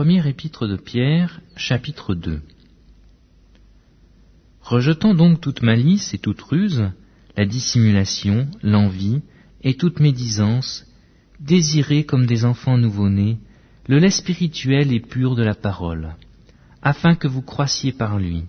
Première 0.00 0.26
épître 0.26 0.66
de 0.66 0.76
Pierre, 0.76 1.42
chapitre 1.56 2.14
2 2.14 2.40
Rejetant 4.62 5.12
donc 5.12 5.42
toute 5.42 5.60
malice 5.60 6.14
et 6.14 6.18
toute 6.18 6.40
ruse, 6.40 6.90
la 7.36 7.44
dissimulation, 7.44 8.48
l'envie 8.62 9.20
et 9.62 9.74
toute 9.74 10.00
médisance, 10.00 10.86
désirez 11.38 12.04
comme 12.04 12.24
des 12.24 12.46
enfants 12.46 12.78
nouveau-nés 12.78 13.36
le 13.88 13.98
lait 13.98 14.10
spirituel 14.10 14.90
et 14.90 15.00
pur 15.00 15.36
de 15.36 15.42
la 15.42 15.54
parole, 15.54 16.14
afin 16.80 17.14
que 17.14 17.28
vous 17.28 17.42
croissiez 17.42 17.92
par 17.92 18.18
lui, 18.18 18.44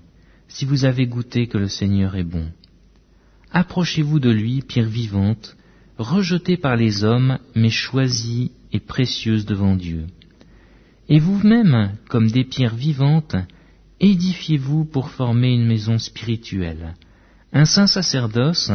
si 0.48 0.64
vous 0.64 0.86
avez 0.86 1.06
goûté 1.06 1.48
que 1.48 1.58
le 1.58 1.68
Seigneur 1.68 2.16
est 2.16 2.24
bon. 2.24 2.50
Approchez-vous 3.52 4.22
de 4.22 4.30
lui, 4.30 4.62
pierre 4.62 4.88
vivante, 4.88 5.58
rejetée 5.98 6.56
par 6.56 6.78
les 6.78 7.04
hommes, 7.04 7.40
mais 7.56 7.70
choisie 7.70 8.54
et 8.72 8.80
précieuse 8.80 9.46
devant 9.46 9.76
Dieu. 9.76 10.08
Et 11.12 11.20
vous-même, 11.20 11.98
comme 12.08 12.32
des 12.32 12.46
pierres 12.46 12.74
vivantes, 12.74 13.36
édifiez-vous 14.00 14.86
pour 14.86 15.10
former 15.10 15.50
une 15.50 15.68
maison 15.68 15.98
spirituelle, 15.98 16.96
un 17.52 17.66
saint 17.66 17.86
sacerdoce, 17.86 18.72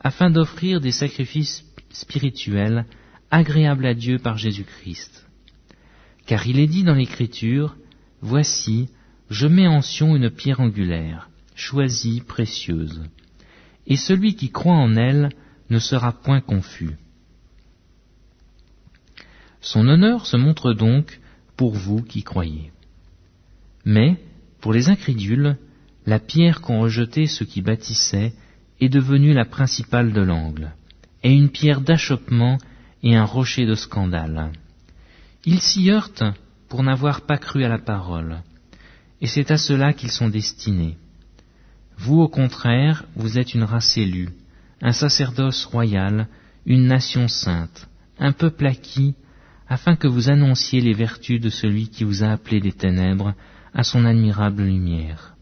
afin 0.00 0.30
d'offrir 0.30 0.80
des 0.80 0.92
sacrifices 0.92 1.64
spirituels 1.90 2.86
agréables 3.32 3.84
à 3.84 3.94
Dieu 3.94 4.20
par 4.20 4.38
Jésus-Christ. 4.38 5.26
Car 6.24 6.46
il 6.46 6.60
est 6.60 6.68
dit 6.68 6.84
dans 6.84 6.94
l'Écriture, 6.94 7.74
Voici, 8.20 8.88
je 9.28 9.48
mets 9.48 9.66
en 9.66 9.82
Sion 9.82 10.14
une 10.14 10.30
pierre 10.30 10.60
angulaire, 10.60 11.30
choisie, 11.56 12.20
précieuse, 12.20 13.02
et 13.88 13.96
celui 13.96 14.36
qui 14.36 14.50
croit 14.50 14.76
en 14.76 14.94
elle 14.94 15.30
ne 15.68 15.80
sera 15.80 16.12
point 16.12 16.40
confus. 16.40 16.96
Son 19.60 19.88
honneur 19.88 20.26
se 20.26 20.36
montre 20.36 20.74
donc 20.74 21.18
pour 21.56 21.74
vous 21.74 22.02
qui 22.02 22.22
croyez. 22.22 22.72
Mais, 23.84 24.18
pour 24.60 24.72
les 24.72 24.88
incrédules, 24.88 25.56
la 26.06 26.18
pierre 26.18 26.60
qu'ont 26.60 26.80
rejetée 26.80 27.26
ceux 27.26 27.44
qui 27.44 27.62
bâtissaient 27.62 28.32
est 28.80 28.88
devenue 28.88 29.32
la 29.32 29.44
principale 29.44 30.12
de 30.12 30.20
l'angle, 30.20 30.72
et 31.22 31.32
une 31.32 31.50
pierre 31.50 31.80
d'achoppement 31.80 32.58
et 33.02 33.16
un 33.16 33.24
rocher 33.24 33.66
de 33.66 33.74
scandale. 33.74 34.52
Ils 35.44 35.60
s'y 35.60 35.90
heurtent 35.90 36.24
pour 36.68 36.82
n'avoir 36.82 37.22
pas 37.22 37.38
cru 37.38 37.64
à 37.64 37.68
la 37.68 37.78
parole, 37.78 38.38
et 39.20 39.26
c'est 39.26 39.50
à 39.50 39.56
cela 39.56 39.92
qu'ils 39.92 40.10
sont 40.10 40.28
destinés. 40.28 40.96
Vous, 41.98 42.20
au 42.20 42.28
contraire, 42.28 43.04
vous 43.14 43.38
êtes 43.38 43.54
une 43.54 43.62
race 43.62 43.96
élue, 43.96 44.30
un 44.80 44.92
sacerdoce 44.92 45.64
royal, 45.64 46.28
une 46.66 46.86
nation 46.86 47.28
sainte, 47.28 47.88
un 48.18 48.32
peuple 48.32 48.66
acquis, 48.66 49.14
afin 49.72 49.96
que 49.96 50.06
vous 50.06 50.28
annonciez 50.28 50.82
les 50.82 50.92
vertus 50.92 51.40
de 51.40 51.48
celui 51.48 51.88
qui 51.88 52.04
vous 52.04 52.22
a 52.22 52.28
appelé 52.28 52.60
des 52.60 52.72
ténèbres 52.72 53.32
à 53.72 53.82
son 53.84 54.04
admirable 54.04 54.64
lumière. 54.64 55.34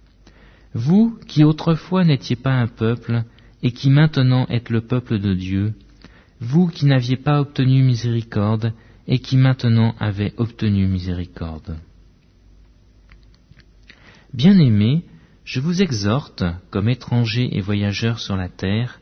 Vous 0.72 1.18
qui 1.26 1.42
autrefois 1.42 2.04
n'étiez 2.04 2.36
pas 2.36 2.52
un 2.52 2.68
peuple, 2.68 3.24
et 3.64 3.72
qui 3.72 3.90
maintenant 3.90 4.46
êtes 4.46 4.70
le 4.70 4.82
peuple 4.82 5.18
de 5.18 5.34
Dieu, 5.34 5.74
vous 6.38 6.68
qui 6.68 6.86
n'aviez 6.86 7.16
pas 7.16 7.40
obtenu 7.40 7.82
miséricorde, 7.82 8.72
et 9.08 9.18
qui 9.18 9.36
maintenant 9.36 9.96
avez 9.98 10.32
obtenu 10.36 10.86
miséricorde. 10.86 11.76
Bien-aimés, 14.32 15.02
je 15.44 15.58
vous 15.58 15.82
exhorte, 15.82 16.44
comme 16.70 16.88
étrangers 16.88 17.48
et 17.56 17.60
voyageurs 17.60 18.20
sur 18.20 18.36
la 18.36 18.48
terre, 18.48 19.00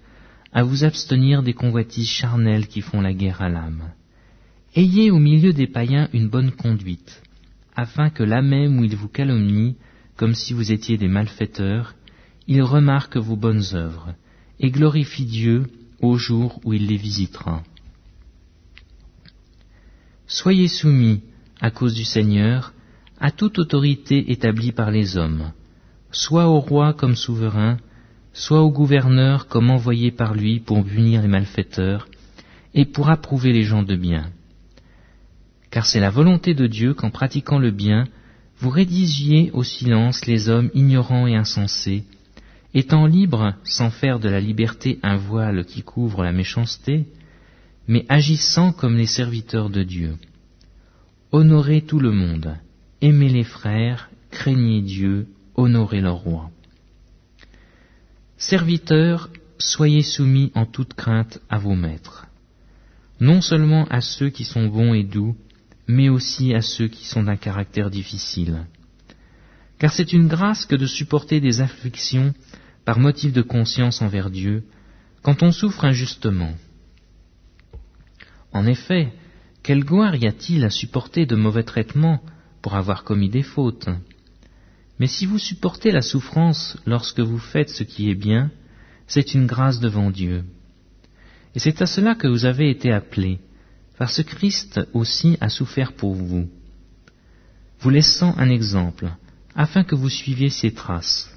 à 0.55 0.62
vous 0.62 0.84
abstenir 0.84 1.43
des 1.43 1.53
convoitises 1.53 2.09
charnelles 2.09 2.67
qui 2.67 2.81
font 2.81 3.03
la 3.03 3.12
guerre 3.12 3.43
à 3.43 3.51
l'âme. 3.51 3.93
Ayez 4.75 5.11
au 5.11 5.19
milieu 5.19 5.55
des 5.55 5.67
païens 5.67 6.09
une 6.13 6.29
bonne 6.29 6.51
conduite, 6.51 7.23
afin 7.75 8.11
que 8.11 8.23
là 8.23 8.43
même 8.43 8.79
où 8.79 8.85
ils 8.85 8.97
vous 8.97 9.09
calomnient, 9.09 9.77
comme 10.17 10.35
si 10.35 10.53
vous 10.53 10.73
étiez 10.73 10.99
des 10.99 11.09
malfaiteurs, 11.09 11.95
ils 12.47 12.63
remarquent 12.63 13.17
vos 13.17 13.37
bonnes 13.37 13.65
œuvres, 13.73 14.15
et 14.61 14.71
glorifient 14.71 15.25
Dieu 15.25 15.67
au 16.01 16.19
jour 16.19 16.61
où 16.65 16.75
il 16.75 16.87
les 16.87 16.97
visitera. 16.97 17.62
Soyez 20.27 20.69
soumis, 20.69 21.23
à 21.61 21.71
cause 21.71 21.95
du 21.95 22.05
Seigneur, 22.05 22.75
à 23.19 23.31
toute 23.31 23.59
autorité 23.59 24.31
établie 24.31 24.73
par 24.73 24.91
les 24.91 25.17
hommes, 25.17 25.53
soit 26.11 26.47
au 26.47 26.61
roi 26.61 26.93
comme 26.93 27.17
souverain, 27.17 27.78
soit 28.34 28.62
au 28.62 28.71
gouverneur 28.71 29.49
comme 29.49 29.71
envoyé 29.71 30.11
par 30.11 30.34
lui 30.34 30.61
pour 30.61 30.84
punir 30.84 31.23
les 31.23 31.28
malfaiteurs 31.28 32.07
et 32.75 32.84
pour 32.84 33.09
approuver 33.09 33.53
les 33.53 33.65
gens 33.65 33.83
de 33.83 33.97
bien 33.97 34.31
car 35.78 35.87
c'est 35.87 36.00
la 36.00 36.11
volonté 36.11 36.55
de 36.55 36.66
Dieu 36.66 36.93
qu'en 36.93 37.11
pratiquant 37.11 37.61
le 37.61 37.71
bien, 37.71 38.09
vous 38.59 38.69
rédigiez 38.69 39.53
au 39.53 39.62
silence 39.62 40.27
les 40.27 40.49
hommes 40.49 40.72
ignorants 40.75 41.28
et 41.28 41.37
insensés, 41.37 42.03
étant 42.75 43.06
libres 43.06 43.55
sans 43.62 43.89
faire 43.89 44.19
de 44.19 44.28
la 44.28 44.41
liberté 44.41 44.99
un 45.05 45.15
voile 45.15 45.65
qui 45.65 45.83
couvre 45.83 46.25
la 46.25 46.33
méchanceté, 46.33 47.06
mais 47.87 48.05
agissant 48.09 48.72
comme 48.72 48.97
les 48.97 49.06
serviteurs 49.06 49.71
de 49.71 49.84
Dieu. 49.84 50.16
Honorez 51.31 51.83
tout 51.83 52.00
le 52.00 52.10
monde, 52.10 52.56
aimez 53.00 53.28
les 53.28 53.45
frères, 53.45 54.10
craignez 54.33 54.83
Dieu, 54.83 55.28
honorez 55.55 56.00
leur 56.00 56.16
roi. 56.16 56.50
Serviteurs, 58.37 59.31
soyez 59.59 60.03
soumis 60.03 60.50
en 60.56 60.66
toute 60.66 60.95
crainte 60.95 61.39
à 61.49 61.59
vos 61.59 61.77
maîtres, 61.77 62.27
non 63.21 63.41
seulement 63.41 63.87
à 63.91 64.00
ceux 64.00 64.31
qui 64.31 64.43
sont 64.43 64.66
bons 64.66 64.93
et 64.93 65.05
doux, 65.05 65.37
mais 65.88 66.10
aussi 66.10 66.54
à 66.54 66.60
ceux 66.60 66.87
qui 66.88 67.06
sont 67.06 67.22
d'un 67.22 67.37
caractère 67.37 67.91
difficile. 67.91 68.66
Car 69.78 69.93
c'est 69.93 70.12
une 70.12 70.28
grâce 70.28 70.66
que 70.66 70.76
de 70.76 70.87
supporter 70.87 71.41
des 71.41 71.60
afflictions 71.60 72.34
par 72.84 72.99
motif 72.99 73.32
de 73.32 73.43
conscience 73.43 74.03
envers 74.03 74.31
Dieu, 74.31 74.65
quand 75.22 75.43
on 75.43 75.53
souffre 75.53 75.84
injustement. 75.84 76.54
En 78.53 78.66
effet, 78.66 79.12
quelle 79.62 79.84
gloire 79.84 80.16
y 80.16 80.27
a-t-il 80.27 80.65
à 80.65 80.71
supporter 80.71 81.27
de 81.27 81.37
mauvais 81.37 81.65
traitements 81.65 82.22
pour 82.62 82.75
avoir 82.75 83.04
commis 83.04 83.28
des 83.31 83.43
fautes? 83.43 83.88
Mais 84.98 85.06
si 85.06 85.27
vous 85.27 85.38
supportez 85.38 85.91
la 85.91 86.03
souffrance 86.03 86.77
lorsque 86.87 87.21
vous 87.21 87.38
faites 87.38 87.71
ce 87.71 87.84
qui 87.84 88.10
est 88.10 88.15
bien, 88.15 88.50
c'est 89.06 89.34
une 89.34 89.47
grâce 89.47 89.81
devant 89.81 90.10
Dieu. 90.10 90.44
Et 91.54 91.59
c'est 91.60 91.81
à 91.82 91.87
cela 91.87 92.15
que 92.15 92.28
vous 92.28 92.44
avez 92.44 92.71
été 92.71 92.93
appelés, 92.93 93.38
parce 93.98 94.22
que 94.22 94.31
Christ 94.31 94.81
aussi 94.94 95.36
a 95.41 95.48
souffert 95.48 95.92
pour 95.92 96.14
vous, 96.14 96.48
vous 97.81 97.91
laissant 97.91 98.32
un 98.38 98.48
exemple, 98.48 99.10
afin 99.56 99.82
que 99.82 99.97
vous 99.97 100.09
suiviez 100.09 100.50
ses 100.50 100.72
traces, 100.72 101.28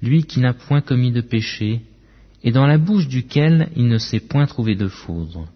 lui 0.00 0.22
qui 0.22 0.38
n'a 0.38 0.54
point 0.54 0.80
commis 0.80 1.10
de 1.10 1.20
péché, 1.20 1.82
et 2.44 2.52
dans 2.52 2.66
la 2.66 2.78
bouche 2.78 3.08
duquel 3.08 3.70
il 3.74 3.88
ne 3.88 3.98
s'est 3.98 4.20
point 4.20 4.46
trouvé 4.46 4.76
de 4.76 4.86
foudre, 4.86 5.48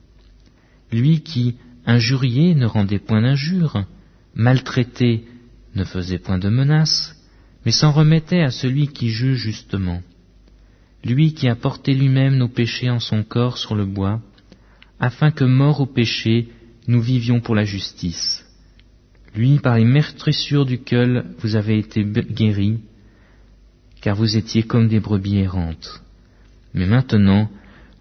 lui 0.91 1.21
qui, 1.21 1.55
injurié, 1.87 2.57
ne 2.57 2.67
rendait 2.67 2.99
point 2.99 3.23
d'injure, 3.23 3.85
maltraité, 4.35 5.25
ne 5.77 5.85
faisait 5.85 6.19
point 6.19 6.39
de 6.39 6.49
menaces, 6.49 7.15
mais 7.65 7.73
s'en 7.73 7.93
remettait 7.93 8.43
à 8.43 8.51
celui 8.51 8.89
qui 8.89 9.09
juge 9.09 9.39
justement, 9.39 10.03
lui 11.05 11.33
qui 11.33 11.49
a 11.49 11.55
porté 11.55 11.95
lui-même 11.95 12.37
nos 12.37 12.49
péchés 12.49 12.91
en 12.91 13.01
son 13.01 13.23
corps 13.23 13.57
sur 13.57 13.77
le 13.77 13.87
bois, 13.87 14.21
afin 15.01 15.31
que, 15.31 15.45
mort 15.45 15.81
au 15.81 15.87
péché, 15.87 16.49
nous 16.87 17.01
vivions 17.01 17.41
pour 17.41 17.55
la 17.55 17.65
justice. 17.65 18.45
Lui, 19.35 19.59
par 19.59 19.77
les 19.77 19.85
meurtrissures 19.85 20.65
du 20.65 20.79
cœur, 20.79 21.25
vous 21.39 21.57
avez 21.57 21.79
été 21.79 22.05
guéris, 22.05 22.81
car 24.01 24.15
vous 24.17 24.37
étiez 24.37 24.63
comme 24.63 24.89
des 24.89 25.01
brebis 25.01 25.39
errantes. 25.39 26.03
Mais 26.73 26.87
maintenant, 26.87 27.51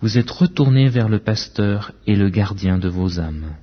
vous 0.01 0.17
êtes 0.17 0.29
retournés 0.29 0.89
vers 0.89 1.09
le 1.09 1.19
pasteur 1.19 1.93
et 2.05 2.15
le 2.15 2.29
gardien 2.29 2.77
de 2.77 2.89
vos 2.89 3.19
âmes. 3.19 3.55